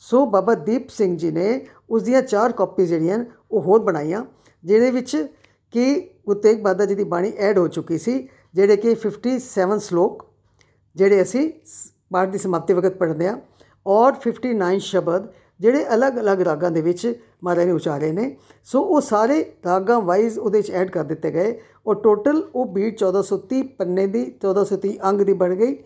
ਸੋ 0.01 0.27
ਬਾਬਾ 0.27 0.55
ਦੀਪ 0.55 0.89
ਸਿੰਘ 0.89 1.17
ਜੀ 1.17 1.31
ਨੇ 1.31 1.67
ਉਸ 1.91 2.03
ਦੀਆਂ 2.03 2.23
ਚਾਰ 2.23 2.53
ਕਾਪੀਜ਼ 2.53 2.89
ਜਿਹੜੀਆਂ 2.89 3.17
ਹਨ, 3.17 3.27
ਉਹ 3.51 3.61
ਹੋਰ 3.61 3.81
ਬਣਾਈਆਂ। 3.81 4.25
ਜਿਹਦੇ 4.65 4.91
ਵਿੱਚ 4.91 5.27
ਕਿ 5.71 6.11
ਗੁਰੂ 6.27 6.41
ਤੇਗ 6.41 6.59
ਬਹਾਦਰ 6.59 6.87
ਜੀ 6.87 6.95
ਦੀ 6.95 7.05
ਬਾਣੀ 7.05 7.33
ਐਡ 7.39 7.59
ਹੋ 7.59 7.69
ਚੁੱਕੀ 7.69 7.99
ਸੀ, 7.99 8.29
ਜਿਹੜੇ 8.55 8.77
ਕਿ 8.77 8.95
57 8.95 9.79
ਸ਼ਲੋਕ, 9.79 10.27
ਜਿਹੜੇ 10.97 11.23
ਅਸੀਂ 11.23 11.53
ਸ- 11.67 11.93
ਪਾਠ 12.13 12.29
ਦੀ 12.29 12.39
ਸਮਾਪਤੀ 12.39 12.75
ਵਕਤ 12.75 12.97
ਪੜ੍ਹਦੇ 12.97 13.29
ਹਾਂ 13.29 13.39
ਔਰ 13.87 14.13
59 14.13 14.79
ਸ਼ਬਦ, 14.79 15.29
ਜਿਹੜੇ 15.61 15.95
ਅਲੱਗ-ਅਲੱਗ 15.95 16.41
ਰਾਗਾਂ 16.41 16.71
ਦੇ 16.71 16.81
ਵਿੱਚ 16.81 17.21
ਮਹਾਰਾਜ 17.45 17.67
ਨੇ 17.67 17.73
ਉਚਾਰੇ 17.73 18.13
ਨੇ। 18.13 18.37
ਸੋ 18.65 18.83
ਉਹ 18.83 19.01
ਸਾਰੇ 19.01 19.53
ਰਾਗਾਂ 19.65 20.01
ਵਾਈਜ਼ 20.01 20.39
ਉਹਦੇ 20.39 20.59
ਵਿੱਚ 20.59 20.71
ਐਡ 20.71 20.91
ਕਰ 20.91 21.05
ਦਿੱਤੇ 21.05 21.31
ਗਏ। 21.31 21.61
ਔਰ 21.87 21.95
ਟੋਟਲ 21.95 22.51
ਉਹ 22.55 22.67
ਬੀੜ 22.67 22.95
1430 22.95 23.63
ਪੰਨੇ 23.63 24.07
ਦੀ 24.07 24.31
1430 24.41 24.99
ਅੰਗ 25.05 25.21
ਦੀ 25.21 25.33
ਬਣ 25.33 25.55
ਗਈ। 25.55 25.79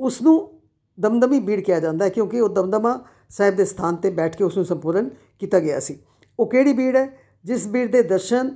ਉਸ 0.00 0.22
ਨੂੰ 0.22 0.60
ਦਮਦਮੀ 1.00 1.40
ਬੀੜ 1.40 1.60
ਕਿਹਾ 1.60 1.80
ਜਾਂਦਾ 1.80 2.04
ਹੈ 2.04 2.10
ਕਿਉਂਕਿ 2.10 2.40
ਉਹ 2.40 2.48
ਦਮਦਮਾ 2.48 3.04
ਸਾਹਿਬ 3.28 3.56
ਦੇ 3.56 3.64
ਸਥਾਨ 3.64 3.96
ਤੇ 3.96 4.10
ਬੈਠ 4.10 4.36
ਕੇ 4.36 4.44
ਉਸ 4.44 4.56
ਨੂੰ 4.56 4.66
ਸੰਪੂਰਨ 4.66 5.10
ਕੀਤਾ 5.38 5.60
ਗਿਆ 5.60 5.80
ਸੀ। 5.80 5.98
ਉਹ 6.38 6.50
ਕਿਹੜੀ 6.50 6.72
ਬੀੜ 6.72 6.96
ਹੈ? 6.96 7.21
ਜਿਸ 7.44 7.66
ਬੀੜ 7.66 7.90
ਦੇ 7.90 8.02
ਦਰਸ਼ਨ 8.02 8.54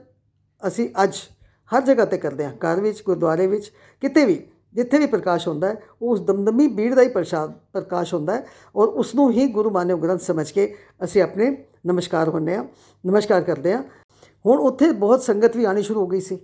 ਅਸੀਂ 0.63 0.89
ਅੱਜ 1.03 1.17
ਹਰ 1.71 1.83
ਜਗ੍ਹਾ 1.83 2.05
ਤੇ 2.05 2.19
ਕਰਦੇ 2.19 2.45
ਹਾਂ। 2.45 2.53
ਘਰ 2.57 2.81
ਵਿੱਚ 2.81 3.03
ਗੁਰਦੁਆਰੇ 3.07 3.47
ਵਿੱਚ 3.47 3.71
ਕਿਤੇ 4.03 4.25
ਵੀ 4.25 4.43
ਜਿੱਥੇ 4.75 4.99
ਵੀ 4.99 5.07
ਪ੍ਰਕਾਸ਼ 5.07 5.47
ਹੁੰਦਾ 5.49 5.69
ਹੈ 5.69 5.81
ਉਹ 6.03 6.11
ਉਸ 6.13 6.21
ਦਮਦਮੀ 6.21 6.67
ਬੀੜ 6.69 6.95
ਦਾ 6.95 7.03
ਹੀ 7.03 7.09
ਪ੍ਰਸ਼ਾਦ 7.09 7.53
ਪ੍ਰਕਾਸ਼ 7.73 8.13
ਹੁੰਦਾ 8.15 8.35
ਹੈ 8.35 8.47
ਔਰ 8.77 8.89
ਉਸ 8.89 9.15
ਨੂੰ 9.15 9.31
ਹੀ 9.33 9.47
ਗੁਰੂ 9.47 9.71
ਮਾਨਿਓ 9.71 9.97
ਗ੍ਰੰਥ 9.97 10.21
ਸਮਝ 10.21 10.51
ਕੇ 10.51 10.75
ਅਸੀਂ 11.05 11.23
ਆਪਣੇ 11.23 11.57
ਨਮਸਕਾਰ 11.87 12.29
ਹੁੰਦੇ 12.29 12.57
ਹਾਂ 12.57 12.65
ਨਮਸਕਾਰ 13.05 13.43
ਕਰਦੇ 13.43 13.73
ਹਾਂ। 13.73 13.83
ਹੁਣ 14.45 14.59
ਉੱਥੇ 14.59 14.91
ਬਹੁਤ 14.93 15.23
ਸੰਗਤ 15.23 15.57
ਵੀ 15.57 15.65
ਆਣੀ 15.65 15.83
ਸ਼ੁਰੂ 15.83 16.01
ਹੋ 16.01 16.07
ਗਈ 16.07 16.21
ਸੀ। 16.21 16.39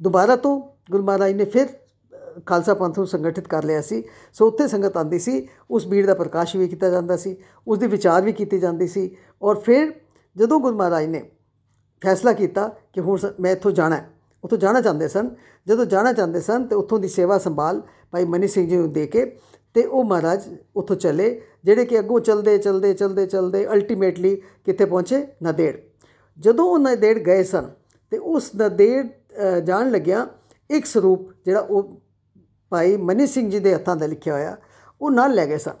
ਦੁਬਾਰਾ 0.00 0.36
ਤੋਂ 0.36 0.60
ਗੁਰੂ 0.90 1.02
ਮਹਾਰਾਜ 1.02 1.32
ਨੇ 1.32 1.44
ਫਿਰ 1.44 1.66
ਅ, 1.66 2.40
ਖਾਲਸਾ 2.46 2.74
ਪੰਥ 2.74 2.98
ਨੂੰ 2.98 3.06
ਸੰਗਠਿਤ 3.06 3.48
ਕਰ 3.48 3.64
ਲਿਆ 3.64 3.80
ਸੀ। 3.80 4.02
ਸੋ 4.32 4.46
ਉੱਥੇ 4.46 4.68
ਸੰਗਤ 4.68 4.96
ਆਂਦੀ 4.96 5.18
ਸੀ 5.18 5.46
ਉਸ 5.70 5.86
ਬੀੜ 5.86 6.06
ਦਾ 6.06 6.14
ਪ੍ਰਕਾਸ਼ 6.14 6.56
ਵੀ 6.56 6.68
ਕੀਤਾ 6.68 6.90
ਜਾਂਦਾ 6.90 7.16
ਸੀ 7.16 7.36
ਉਸ 7.66 7.78
ਦੀ 7.78 7.86
ਵਿਚਾਰ 7.86 8.22
ਵੀ 8.22 8.32
ਕੀਤੀ 8.32 8.58
ਜਾਂਦੀ 8.58 8.86
ਸੀ 8.86 9.10
ਔਰ 9.42 9.58
ਫਿਰ 9.60 9.92
ਜਦੋਂ 10.36 10.60
ਗੁਰੂ 10.60 10.76
ਮਹਾਰਾਜ 10.76 11.06
ਨੇ 11.06 11.22
ਫੈਸਲਾ 12.04 12.32
ਕੀਤਾ 12.32 12.76
ਕਿ 12.92 13.00
ਹੁਣ 13.00 13.16
ਸ- 13.16 13.26
ਮੈਂ 13.40 13.52
ਇੱਥੋਂ 13.52 13.72
ਜਾਣਾ 13.72 13.96
ਹੈ। 13.96 14.10
ਉੱਥੋਂ 14.44 14.58
ਜਾਣਾ 14.58 14.80
ਚਾਹੁੰਦੇ 14.80 15.08
ਸਨ। 15.08 15.30
ਜਦੋਂ 15.66 15.84
ਜਾਣਾ 15.84 16.12
ਚਾਹੁੰਦੇ 16.12 16.40
ਸਨ 16.40 16.66
ਤੇ 16.66 16.74
ਉੱਥੋਂ 16.74 16.98
ਦੀ 16.98 17.08
ਸੇਵਾ 17.08 17.38
ਸੰਭਾਲ 17.38 17.82
ਭਾਈ 18.10 18.24
ਮਨੀ 18.24 18.48
ਸਿੰਘ 18.48 18.68
ਜੀ 18.68 18.76
ਨੂੰ 18.76 18.92
ਦੇ 18.92 19.06
ਕੇ 19.06 19.38
ਤੇ 19.74 19.84
ਉਹ 19.84 20.04
ਮਹਾਰਾਜ 20.04 20.56
ਉੱਥੋਂ 20.76 20.96
ਚੱਲੇ 20.96 21.42
ਜਿਹੜੇ 21.64 21.84
ਕਿ 21.84 21.98
ਅੱਗੋਂ 21.98 22.20
ਚਲਦੇ 22.20 22.58
ਚਲਦੇ 22.58 22.94
ਚਲਦੇ 22.94 23.26
ਚਲਦੇ 23.26 23.66
ਅਲਟੀਮੇਟਲੀ 23.66 24.36
ਕਿੱਥੇ 24.36 24.84
ਪਹੁੰਚੇ? 24.84 25.26
ਨਦੇੜ। 25.44 25.76
ਜਦੋਂ 26.38 26.64
ਉਹ 26.64 26.78
ਨਦੇੜ 26.78 27.18
ਗਏ 27.18 27.42
ਸਨ 27.42 27.70
ਤੇ 28.10 28.18
ਉਸ 28.18 28.50
ਨਦੇੜ 28.56 29.06
ਅ, 29.06 29.60
ਜਾਣ 29.60 29.90
ਲੱਗਿਆ 29.90 30.26
ਇੱਕ 30.70 30.86
ਸਰੂਪ 30.86 31.32
ਜਿਹੜਾ 31.44 31.60
ਉਹ 31.60 32.02
ਭਾਈ 32.70 32.96
ਮਨੀ 32.96 33.26
ਸਿੰਘ 33.26 33.50
ਜੀ 33.50 33.58
ਦੇ 33.58 33.74
ਹੱਥਾਂ 33.74 33.96
ਦਾ 33.96 34.06
ਲਿਖਿਆ 34.06 34.34
ਹੋਇਆ 34.34 34.56
ਉਹ 35.00 35.10
ਨਾਲ 35.10 35.34
ਲੈ 35.34 35.46
ਗਏ 35.46 35.58
ਸਨ। 35.58 35.72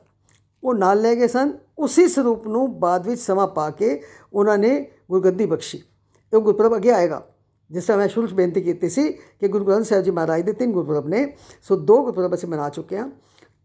ਉਹ 0.64 0.74
ਨਾਲ 0.74 1.00
ਲੈ 1.00 1.14
ਗਏ 1.14 1.26
ਸਨ। 1.26 1.52
ਉਸੇ 1.78 2.08
ਸਰੂਪ 2.08 2.48
ਨੂੰ 2.48 2.80
ਬਾਅਦ 2.80 3.06
ਵਿੱਚ 3.06 3.20
ਸਮਾਂ 3.20 3.46
ਪਾ 3.46 3.70
ਕੇ 3.70 4.02
ਉਹਨਾਂ 4.32 4.58
ਨੇ 4.58 4.90
ਗੁਰਗੱਦੀ 5.10 5.46
ਬਖਸ਼ੀ। 5.46 5.82
ਇਹ 6.32 6.40
ਗੁਰਪੁਰਬ 6.40 6.76
ਅੱਗੇ 6.76 6.90
ਆਏਗਾ 6.90 7.22
ਜਿਸ 7.70 7.84
ਤਰ੍ਹਾਂ 7.84 7.98
ਮੈਂ 7.98 8.08
ਸ਼ੁਰੂ 8.08 8.26
'ਚ 8.26 8.32
ਬੇਨਤੀ 8.34 8.60
ਕੀਤੀ 8.60 8.88
ਸੀ 8.88 9.08
ਕਿ 9.12 9.48
ਗੁਰੂ 9.48 9.64
ਗ੍ਰੰਥ 9.64 9.84
ਸਾਹਿਬ 9.86 10.04
ਜੀ 10.04 10.10
ਮਹਾਰਾਜ 10.10 10.40
ਦੇ 10.42 10.52
ਤਿੰਨ 10.52 10.72
ਗੁਰਪੁਰਬ 10.72 11.08
ਨੇ 11.08 11.26
ਸੋ 11.62 11.76
ਦੋ 11.76 12.02
ਗੁਰਪੁਰਬ 12.02 12.34
ਅਸੀਂ 12.34 12.48
ਮਨਾ 12.48 12.68
ਚੁੱਕੇ 12.68 12.96
ਹਾਂ 12.98 13.08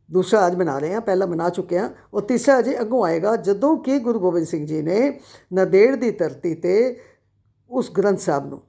ਦੂਸਰਾ 0.09 0.45
ਅੱਜ 0.47 0.55
ਮਨਾ 0.55 0.77
ਰਹੇ 0.79 0.93
ਹਾਂ 0.93 1.01
ਪਹਿਲਾ 1.01 1.25
ਮਨਾ 1.25 1.49
ਚੁੱਕੇ 1.49 1.77
ਹਾਂ 1.79 1.89
ਔਰ 2.13 2.21
ਤੀਸਰਾ 2.21 2.59
ਅਜੇ 2.59 2.79
ਅੱਗੋਂ 2.81 3.03
ਆਏਗਾ 3.05 3.35
ਜਦੋਂ 3.35 3.75
ਕਿ 3.77 3.97
ਗੁਰੂ 3.99 4.19
ਗੋਬਿੰਦ 4.19 4.45
ਸਿੰਘ 4.45 4.65
ਜੀ 4.65 4.81
ਨੇ 4.81 4.97
ਨਦੇੜ 5.51 5.95
ਦੀ 5.95 6.11
ਧਰਤੀ 6.11 6.53
ਤੇ 6.55 6.75
ਉਸ 7.71 7.91
ਗ੍ਰੰਥ 7.91 8.19
ਸਾਹਿਬ 8.19 8.45
ਨੂੰ 8.45 8.61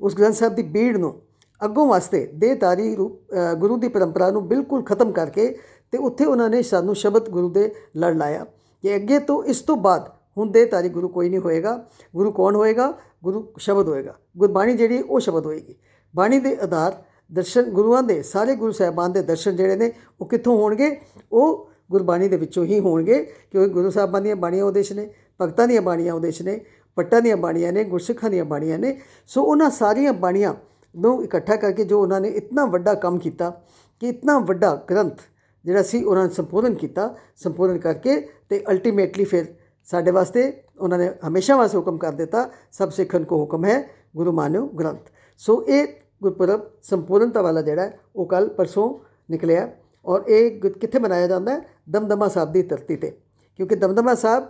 ਉਸ 0.00 0.16
ਗ੍ਰੰਥ 0.16 0.34
ਸਾਹਿਬ 0.34 0.54
ਦੀ 0.54 0.62
ਬੀੜ 0.68 0.96
ਨੂੰ 0.96 1.14
ਅੱਗੋਂ 1.60 1.86
ਵਾਸਤੇ 1.86 2.24
ਦੇਹਧਾਰੀ 2.34 2.94
ਰੂਪ 2.96 3.34
ਅ, 3.34 3.54
ਗੁਰੂ 3.54 3.76
ਦੀ 3.76 3.88
ਪਰੰਪਰਾ 3.88 4.30
ਨੂੰ 4.30 4.46
ਬਿਲਕੁਲ 4.48 4.82
ਖਤਮ 4.82 5.12
ਕਰਕੇ 5.12 5.48
ਤੇ 5.92 5.98
ਉੱਥੇ 5.98 6.24
ਉਹਨਾਂ 6.24 6.48
ਨੇ 6.50 6.62
ਸਾਨੂੰ 6.62 6.94
ਸ਼ਬਦ 6.96 7.28
ਗੁਰੂ 7.28 7.48
ਦੇ 7.50 7.70
ਲੜ 7.96 8.14
ਲਾਇਆ 8.16 8.44
ਕਿ 8.84 8.94
ਅੱਗੇ 8.96 9.18
ਤੋਂ 9.20 9.42
ਇਸ 9.44 9.60
ਤੋਂ 9.60 9.76
ਬਾਅਦ 9.78 10.08
ਹੁਣ 10.38 10.50
ਦੇਹਧਾਰੀ 10.50 10.88
ਗੁਰੂ 10.88 11.08
ਕੋਈ 11.08 11.28
ਨਹੀਂ 11.28 11.40
ਹੋਏਗਾ। 11.40 11.88
ਗੁਰੂ 12.16 12.32
ਕੌਣ 12.32 12.56
ਹੋਏਗਾ? 12.56 12.98
ਗੁਰੂ 13.24 13.52
ਸ਼ਬਦ 13.58 13.88
ਹੋਏਗਾ। 13.88 14.14
ਗੁਰਬਾਣੀ 14.36 14.76
ਜਿਹੜੀ, 14.76 15.02
ਉਹ 15.02 15.20
ਸ਼ਬਦ 15.20 15.46
ਹੋਏਗੀ। 15.46 15.74
ਬਾਣੀ 16.16 16.38
ਦੇ 16.38 16.56
ਆਧਾਰ 16.62 17.02
ਦਰਸ਼ਨ 17.32 17.62
ਗੁਰੂਆਂ 17.62 18.02
ਦੇ, 18.02 18.22
ਸਾਰੇ 18.22 18.54
ਗੁਰੂ 18.56 18.72
ਸਾਹਿਬਾਨ 18.72 19.12
ਦੇ 19.12 19.22
ਦਰਸ਼ਨ 19.22 19.56
ਜਿਹੜੇ 19.56 19.76
ਨੇ, 19.76 19.92
ਉਹ 20.20 20.26
ਕਿੱਥੋਂ 20.26 20.56
ਹੋਣਗੇ? 20.56 20.96
ਉਹ 21.32 21.70
ਗੁਰਬਾਣੀ 21.90 22.28
ਦੇ 22.28 22.36
ਵਿੱਚੋਂ 22.36 22.64
ਹੀ 22.64 22.80
ਹੋਣਗੇ, 22.80 23.24
ਕਿਉਂਕਿ 23.50 23.70
ਗੁਰੂ 23.70 23.90
ਸਾਹਿਬਾਨ 23.90 24.22
ਦੀਆਂ 24.22 24.36
ਬਾਣੀਆਂ 24.36 24.64
ਉਹਦੇ 24.64 24.82
'ਚ 24.82 24.92
ਨੇ, 24.92 25.14
ਭਗਤਾਂ 25.42 25.68
ਦੀਆਂ 25.68 25.82
ਬਾਣੀਆਂ 25.82 26.14
ਉਹਦੇ 26.14 26.30
'ਚ 26.30 26.42
ਨੇ, 26.42 26.60
ਪੱਟਾਂ 26.96 27.22
ਦੀਆਂ 27.22 27.36
ਬਾਣੀਆਂ 27.36 27.72
ਨੇ, 27.72 27.84
ਗੁਰਸਿੱਖਾਂ 27.84 28.30
ਦੀਆਂ 28.30 28.44
ਬਾਣੀਆਂ 28.44 28.78
ਨੇ। 28.78 29.00
ਸੋ 29.26 29.42
ਉਹਨਾਂ 29.42 29.70
ਸਾਰੀਆਂ 29.70 30.12
ਬਾਣੀਆਂ 30.12 30.54
ਨੂੰ 30.96 31.24
ਇਕੱਠਾ 31.24 31.56
ਕਰਕੇ 31.56 31.84
ਜੋ 31.84 32.00
ਉਹਨਾਂ 32.02 32.20
ਨੇ 32.20 32.28
ਇਤਨਾ 32.28 32.64
ਵੱਡਾ 32.64 32.94
ਕੰਮ 32.94 33.18
ਕੀਤਾ 33.18 33.62
ਕਿ 34.00 34.08
ਇਤਨਾ 34.08 34.38
ਵੱਡਾ 34.38 34.86
ਗ੍ਰੰਥ 34.90 35.20
ਜਿਹੜਾ 35.64 35.82
ਸੀ, 35.82 36.04
ਉਹਨਾਂ 36.04 36.24
ਨੇ 36.24 36.30
ਸੰਪੂਰਨ 36.34 36.74
ਕੀਤਾ 36.74 37.16
ਸੰਪੂਰਨ 37.36 37.78
ਕਰਕੇ 37.78 38.28
ਤੇ 38.48 38.64
ਅਲਟੀਮੇਟਲੀ 38.70 39.24
ਫਿਰ 39.24 39.44
ਸਾਡੇ 39.90 40.10
ਵਾਸਤੇ 40.10 40.62
ਉਹਨਾਂ 40.80 40.98
ਨੇ 40.98 41.12
ਹਮੇਸ਼ਾ 41.28 41.56
ਵਾਸਤੇ 41.56 41.78
ਹੁਕਮ 41.78 41.98
ਕਰ 41.98 42.12
ਦਿੱਤਾ, 42.12 42.50
ਸਭ 42.72 42.90
ਸਿੱਖਣ 42.90 43.24
ਕੋ 43.24 43.36
ਹੁਕਮ 43.36 43.64
ਹੈ, 43.64 43.90
ਗੁਰੂ 44.16 44.32
ਮਾਨਿਓ 44.32 44.66
ਗ੍ਰੰਥ। 44.66 45.00
ਸੋ 45.38 45.66
ਇਹ 45.68 45.86
ਗੁਰਪੁਰਬ 46.22 46.60
ਸੰਪੂਰਨਤਾ 46.82 47.42
ਵਾਲਾ 47.42 47.62
ਜਿਹੜਾ 47.62 47.90
ਉਹ 48.16 48.26
ਕੱਲ 48.26 48.48
ਪਰਸੋਂ 48.48 48.98
ਨਿਕਲਿਆ 49.30 49.68
ਔਰ 50.06 50.22
ਇਹ 50.28 50.60
ਗੁ- 50.60 50.78
ਕਿੱਥੇ 50.78 50.98
ਮਨਾਇਆ 50.98 51.26
ਜਾਂਦਾ 51.26 51.54
ਹੈ? 51.54 51.60
ਦਮਦਮਾ 51.90 52.28
ਸਾਹਿਬ 52.28 52.52
ਦੀ 52.52 52.62
ਧਰਤੀ 52.62 52.96
ਤੇ। 52.96 53.18
ਕਿਉਂਕਿ 53.56 53.74
ਦਮਦਮਾ 53.74 54.14
ਸਾਹਿਬ 54.14 54.44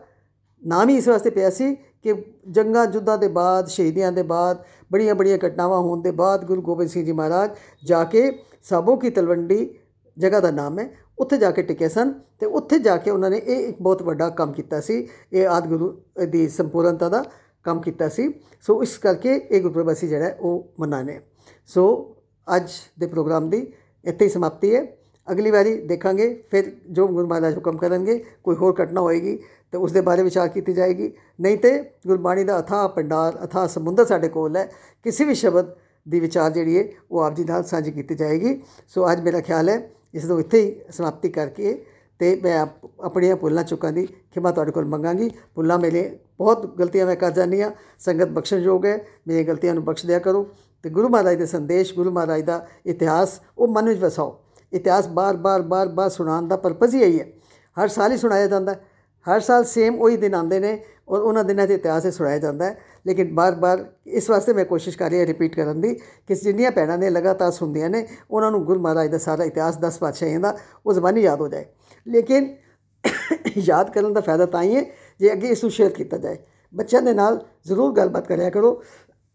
ਨਾਮ 0.67 0.89
ਹੀ 0.89 0.97
ਇਸ 0.97 1.09
ਵਾਸਤੇ 1.09 1.31
ਪਿਆ 1.31 1.51
ਸੀ 1.51 1.75
ਕਿ 1.75 2.15
ਜੰਗਾਂ 2.51 2.87
ਜੁੱਧਾਂ 2.87 3.19
ਦੇ 3.19 3.29
ਬਾਅਦ, 3.29 3.67
ਸ਼ਹੀਦੀਆਂ 3.67 4.13
ਦੇ 4.13 4.23
ਬਾਅਦ, 4.23 4.65
ਬੜੀਆਂ 4.93 5.15
ਬੜੀਆਂ 5.15 5.39
ਘਟਨਾਵਾਂ 5.47 5.81
ਹੋਣ 5.81 6.03
ਦੇ 6.03 6.11
ਬਾਅਦ 6.11 6.45
ਗੁਰੂ 6.45 6.63
ਗੋਬਿੰਦ 6.63 6.91
ਸਿੰਘ 6.91 7.05
ਜੀ 7.05 7.13
ਮਹਾਰਾਜ 7.13 7.51
ਜਾ 7.85 8.05
ਕੇ 8.05 8.43
ਸਾਬੋ 8.63 8.97
ਕੀ 8.97 9.11
ਤਲਵੰਡੀ 9.11 9.79
ਜਗ੍ਹਾ 10.19 10.41
ਦਾ 10.41 10.51
ਨਾਮ 10.51 10.79
ਹੈ 10.79 10.91
ਉੱਥੇ 11.19 11.39
ਜਾ 11.39 11.51
ਕੇ 11.51 11.63
ਟਿਕੇ 11.63 11.89
ਸਨ 11.89 12.13
ਤੇ 12.39 12.47
ਉੱਥੇ 12.47 12.79
ਜਾ 12.79 12.97
ਕੇ 12.97 13.11
ਉਹਨਾਂ 13.11 13.31
ਨੇ 13.31 13.39
ਇਹ 13.39 13.69
ਇੱਕ 13.69 13.83
ਬਹੁਤ 13.83 14.03
ਵੱਡਾ 14.03 14.29
ਕੰਮ 14.29 14.53
ਕੀਤਾ 14.53 14.81
ਸੀ, 14.81 15.09
ਇਹ 15.33 15.47
ਆਦਿ 15.47 15.69
ਗੁਰੂ 15.69 16.01
ਦੀ 16.29 16.49
ਸੰਪੂਰਨਤਾ 16.49 17.09
ਦਾ 17.09 17.25
ਕੰਮ 17.65 17.81
ਕੀਤਾ 17.81 18.09
ਸੀ। 18.09 18.33
ਸੋ 18.61 18.83
ਇਸ 18.83 18.99
ਕਰਕੇ 18.99 19.35
ਇਹ 19.35 19.61
ਗੁਰਪੁਰਬ 19.63 19.93
ਅਸੀਂ 19.93 20.09
ਜਿਹੜਾ 20.09 20.25
ਹੈ 20.25 20.37
ਉਹ 20.41 20.73
ਮਨਾਉਂਦੇ 20.81 21.15
ਹਾਂ। 21.15 21.21
ਸੋ 21.67 22.17
ਅੱਜ 22.57 22.71
ਦੇ 23.01 23.07
ਪ੍ਰੋਗਰਾਮ 23.07 23.51
ਦੀ 23.51 23.73
ਇੱਥੇ 24.05 24.25
ਹੀ 24.25 24.31
ਸਮਾਪਤੀ 24.31 24.75
ਹੈ। 24.75 24.99
ਅਗਲੀ 25.33 25.51
ਵਾਰੀ 25.51 25.75
ਦੇਖਾਂਗੇ, 25.87 26.43
ਫਿਰ 26.51 26.73
ਜੋ 26.91 27.07
ਗੁਰੂ 27.09 27.27
ਮਹਾਰਾਜ 27.29 27.57
ਹੁਕਮ 27.57 27.77
ਕਰਨਗੇ, 27.77 28.25
ਕੋਈ 28.45 28.57
ਹੋਰ 28.57 28.75
ਘਟਨਾ 28.83 29.01
ਹੋਏਗੀ 29.01 29.37
ਤੇ 29.73 29.79
ਉਸ 29.79 29.93
ਦੇ 29.93 30.01
ਬਾਰੇ 30.01 30.23
ਵਿਚਾਰ 30.23 30.49
ਕੀਤੀ 30.49 30.73
ਜਾਏਗੀ। 30.73 31.13
ਨਹੀਂ 31.41 31.59
ਤੇ 31.59 31.91
ਗੁਰਬਾਣੀ 32.07 32.45
ਦਾ 32.45 32.59
ਅਥਾਹ 32.61 32.89
ਭੰਡਾਰ, 32.89 33.45
ਅਥਾਹ 33.45 33.69
ਸਮੁੰਦਰ 33.69 34.05
ਸਾਡੇ 34.05 34.29
ਕੋਲ 34.29 34.57
ਹੈ। 34.57 34.71
ਕਿਸੇ 35.03 35.25
ਵੀ 35.25 35.35
ਸ਼ਬਦ 35.35 35.75
ਦੀ 36.09 36.21
ਵਿਚਾਰ 36.21 36.51
ਜਿਹੜੀ 36.51 36.79
ਹੈ, 36.79 36.85
ਉਹ 37.11 37.21
ਆਪ 37.21 37.35
ਜੀ 37.37 37.45
ਨਾਲ 37.45 37.65
ਸਾਂਝੀ 37.65 37.93
ਕੀਤੀ 37.93 38.15
ਜਾਏਗੀ। 38.15 38.63
ਸੋ 38.89 39.13
ਅੱਜ 39.13 39.21
ਮੇਰਾ 39.21 39.41
ਖਿਆਲ 39.41 39.69
ਹੈ 39.69 39.91
ਇਸ 40.15 40.25
ਨੂੰ 40.25 40.41
ਇੱਥੇ 40.41 40.61
ਹੀ 40.61 40.81
ਸਮਾਪਤੀ 40.91 41.29
ਕਰਕੇ 41.29 41.87
ਤੇ 42.19 42.41
ਮੈਂ 42.45 42.61
ਆਪ- 42.61 42.89
ਆਪਣੀਆਂ 43.01 43.37
ਭੁੱਲਾਂ 43.37 43.65
ਚੁੱਕਾਂ 43.65 43.93
ਦੀ 43.93 44.07
ਖਿਮਾ 44.07 44.51
ਤੁਹਾਡੇ 44.51 44.73
ਕੋਲ 44.73 44.85
ਮੰਗਾਂਗੀ। 44.85 45.31
ਭੁੱਲਾਂ 45.55 45.79
ਮੇਰੇ 45.79 46.19
ਬਹੁਤ 46.39 46.79
ਗਲਤੀਆਂ 46.79 47.07
ਮੈਂ 47.07 47.17
ਕਰ 47.17 47.31
ਜਾਂਦੀ 47.31 47.63
ਹਾਂ। 47.63 47.71
ਸੰਗਤ 47.99 48.25
ਬਖਸ਼ਣਯੋਗ 48.25 48.87
ਹੈ। 48.87 48.99
ਮੇਰੀਆਂ 49.29 49.45
ਗਲਤੀਆਂ 49.45 49.75
ਨੂੰ 49.75 49.85
ਬਖਸ਼ 49.85 50.07
ਦਿਆ 50.07 50.19
ਕਰੋ 50.19 50.49
ਤੇ 50.83 50.91
ਗੁਰੂ 50.91 51.09
ਮਹਾਰਾਜ 51.09 51.37
ਦੇ 51.37 51.47
ਸੰਦੇਸ਼, 51.47 51.95
ਗੁਰੂ 51.95 52.11
ਮਹਾਰਾਜ 52.11 52.43
ਦਾ 52.43 52.67
ਇਤਿਹਾਸ 52.87 53.41
ਉਹ 53.59 53.69
ਮਨ 53.69 53.89
ਵਿੱਚ 53.89 54.01
ਵਸਾਓ। 54.01 54.41
ਇਤਿਹਾਸ 54.73 55.09
ਬਾਰ-ਬਾਰ 55.09 55.63
ਬਾਰ-ਬਾਰ 55.63 56.11
ਸੁਣਾਉਣ 56.11 56.49
ਦਾ 56.49 56.57
ਪਰਪਸ 56.57 56.95
ਹੀ 56.95 57.01
ਇਹੀ 57.01 57.21
ਹੈ। 57.21 57.27
ਹਰ 57.83 57.89
ਸਾਲ 57.89 58.13
ਹੀ 58.13 58.17
ਸੁਣਾਇਆ 58.17 58.47
ਜਾਂਦਾ 58.47 58.73
ਹੈ। 58.73 58.85
ਹਰ 59.31 59.41
ਸਾਲ 59.41 59.65
ਸੇਮ 59.65 60.01
ਉਹੀ 60.01 60.17
ਦਿਨ 60.17 60.35
ਆਉਂਦੇ 60.35 60.59
ਨੇ 60.59 60.85
ਔਰ 61.09 61.21
ਉਹਨਾਂ 61.21 61.45
ਦਿਨਾਂ 61.45 61.67
'ਚ 61.67 61.71
ਇਤਿਹਾਸ 61.71 62.07
ਹੀ 62.07 62.11
ਸੁਣਾਇਆ 62.11 62.39
ਜਾਂਦਾ 62.39 62.65
ਹੈ। 62.65 62.79
ਲੇਕਿਨ 63.07 63.35
ਬਾਰ-ਬਾਰ 63.35 63.93
ਇਸ 64.07 64.31
ਵਾਸਤੇ 64.31 64.53
ਮੈਂ 64.53 64.65
ਕੋਸ਼ਿਸ਼ 64.65 64.99
ਕਰ 64.99 65.11
ਰਹੀ 65.11 65.19
ਹਾਂ 65.19 65.27
ਰਿਪੀਟ 65.27 65.57
ਕਰਨ 65.57 65.81
ਦੀ 65.81 65.95
ਕਿ 66.27 66.35
ਜਿੰਨੀਆਂ 66.35 66.71
ਭੈਣਾਂ 66.71 66.99
ਨੇ 66.99 67.11
ਲਗਾਤਾਰ 67.11 67.53
ਸੁਣਦੀਆਂ 67.53 67.91
ਨੇ 67.91 68.07
ਉਹਨਾਂ 68.31 68.51
ਨੂੰ 68.51 68.65
ਗੁਰੂ 68.65 68.81
ਮਹਾਰਾਜ 68.81 69.11
ਦਾ 69.11 69.19
ਸਾਰਾ 69.19 69.45
ਇਤਿਹਾਸ 69.45 69.79
10 69.87 69.99
ਪਾਤਸ਼ਾਹੀਆਂ 70.01 70.41
ਦਾ 70.41 70.59
ਉਹ 70.87 70.93
ਜ਼ਬਾਨੀ 70.93 71.21
ਯਾਦ 71.21 71.41
ਹੋ 71.41 71.49
ਜਾਏ। 71.49 71.67
ਲੇਕਿਨ 72.09 72.57
ਯਾਦ 73.59 73.91
ਕਰਨ 73.91 74.13
ਦਾ 74.13 74.21
ਫਾਇਦਾ 74.21 74.47
ਤਾਂ 74.47 74.63
ਹੀ 74.63 74.77
ਹੈ 74.77 74.85
ਜੇ 75.21 75.33
ਅੱਗੇ 75.33 75.49
ਇਸ 75.49 75.63
ਨੂੰ 75.65 75.71
ਸ਼ੇਅਰ 75.71 75.91
ਕੀਤਾ 75.91 76.19
ਜਾਏ। 76.19 76.39
ਬੱਚਿਆਂ 76.75 77.03
ਦੇ 77.03 77.13
ਨਾਲ 77.13 77.47
ਜ਼ਰੂਰ 77.67 77.93
ਗੱਲਬਾਤ 77.93 78.29
ਕਰਿਆ 78.29 78.51
ਕਰੋ। 78.51 78.83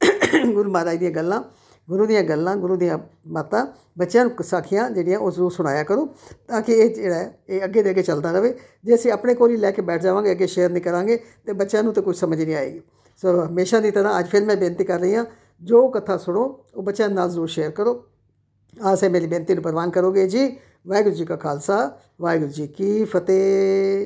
ਗੁਰੂ 0.53 0.71
ਮਹਾਰਾਜ 0.71 0.97
ਦੀਆਂ 0.97 1.11
ਗੱਲਾਂ 1.11 1.43
ਗੁਰੂ 1.89 2.05
ਦੀਆਂ 2.05 2.23
ਗੱਲਾਂ 2.23 2.55
ਗੁਰੂ 2.55 2.75
ਦੀਆਂ 2.75 2.99
ਬਾਤਾਂ 3.27 3.67
ਬੱਚਿਆਂ 3.97 4.25
ਨੂੰ 4.25 4.43
ਸਾਖੀਆਂ 4.43 4.89
ਜਿਹੜੀਆਂ 4.89 5.19
ਉਹ 5.19 5.31
ਜ਼ਰੂਰ 5.31 5.51
ਸੁਣਾਇਆ 5.51 5.83
ਕਰੋ 5.83 6.05
ਤਾਂ 6.47 6.61
ਕਿ 6.61 6.73
ਇਹ 6.73 6.95
ਜਿਹੜਾ 6.95 7.15
ਹੈ, 7.15 7.39
ਇਹ 7.49 7.63
ਅੱਗੇ 7.63 7.83
ਦੇ 7.83 7.89
ਅੱਗੇ 7.89 8.01
ਚੱਲਦਾ 8.01 8.31
ਰਹੇ। 8.31 8.53
ਜੇ 8.83 8.95
ਅਸੀਂ 8.95 9.11
ਆਪਣੇ 9.11 9.33
ਕੋਲ 9.33 9.51
ਹੀ 9.51 9.57
ਲੈ 9.57 9.71
ਕੇ 9.71 9.81
ਬੈਠ 9.81 10.01
ਜਾਵਾਂਗੇ 10.01 10.31
ਅੱਗੇ 10.31 10.47
ਸ਼ੇਅਰ 10.47 10.69
ਨਹੀਂ 10.69 10.83
ਕਰਾਂਗੇ 10.83 11.19
ਤੇ 11.45 11.53
ਬੱਚਿਆਂ 11.53 11.83
ਨੂੰ 11.83 11.93
ਤਾਂ 11.93 12.03
ਕੁਝ 12.03 12.15
ਸਮਝ 12.17 12.43
ਨਹੀਂ 12.43 12.55
ਆਏਗੀ। 12.55 12.81
ਸੋ 13.21 13.45
ਹਮੇਸ਼ਾ 13.45 13.79
ਦੀ 13.79 13.91
ਤਰ੍ਹਾਂ 13.91 14.19
ਅੱਜ 14.19 14.27
ਫਿਰ 14.27 14.45
ਮੈਂ 14.45 14.55
ਬੇਨਤੀ 14.55 14.83
ਕਰ 14.83 14.99
ਰਹੀ 14.99 15.15
ਹਾਂ, 15.15 15.25
ਜੋ 15.61 15.87
ਕਥਾ 15.87 16.17
ਸੁਣੋ, 16.17 16.65
ਉਹ 16.75 16.83
ਬੱਚਿਆਂ 16.83 17.09
ਨਾਲ 17.09 17.29
ਜ਼ਰੂਰ 17.29 17.47
ਸ਼ੇਅਰ 17.47 17.71
ਕਰੋ। 17.71 18.05
ਆਸ 18.83 19.03
ਹੈ 19.03 19.09
ਮੇਰੀ 19.09 19.27
ਬੇਨਤੀ 19.27 19.53
ਨੂੰ 19.53 19.63
ਪ੍ਰਵਾਨ 19.63 19.89
ਕਰੋਗੇ 19.89 20.27
ਜੀ। 20.27 20.57
ਵਾਹਿਗੁਰੂ 20.87 21.15
ਜੀ 21.15 21.25
ਕਾ 21.25 21.35
ਖਾਲਸਾ, 21.35 21.97
ਵਾਹਿਗੁਰੂ 22.21 22.51
ਜੀ 22.51 22.67
ਕੀ 22.67 23.03
ਫਤਿਹ। 23.03 23.99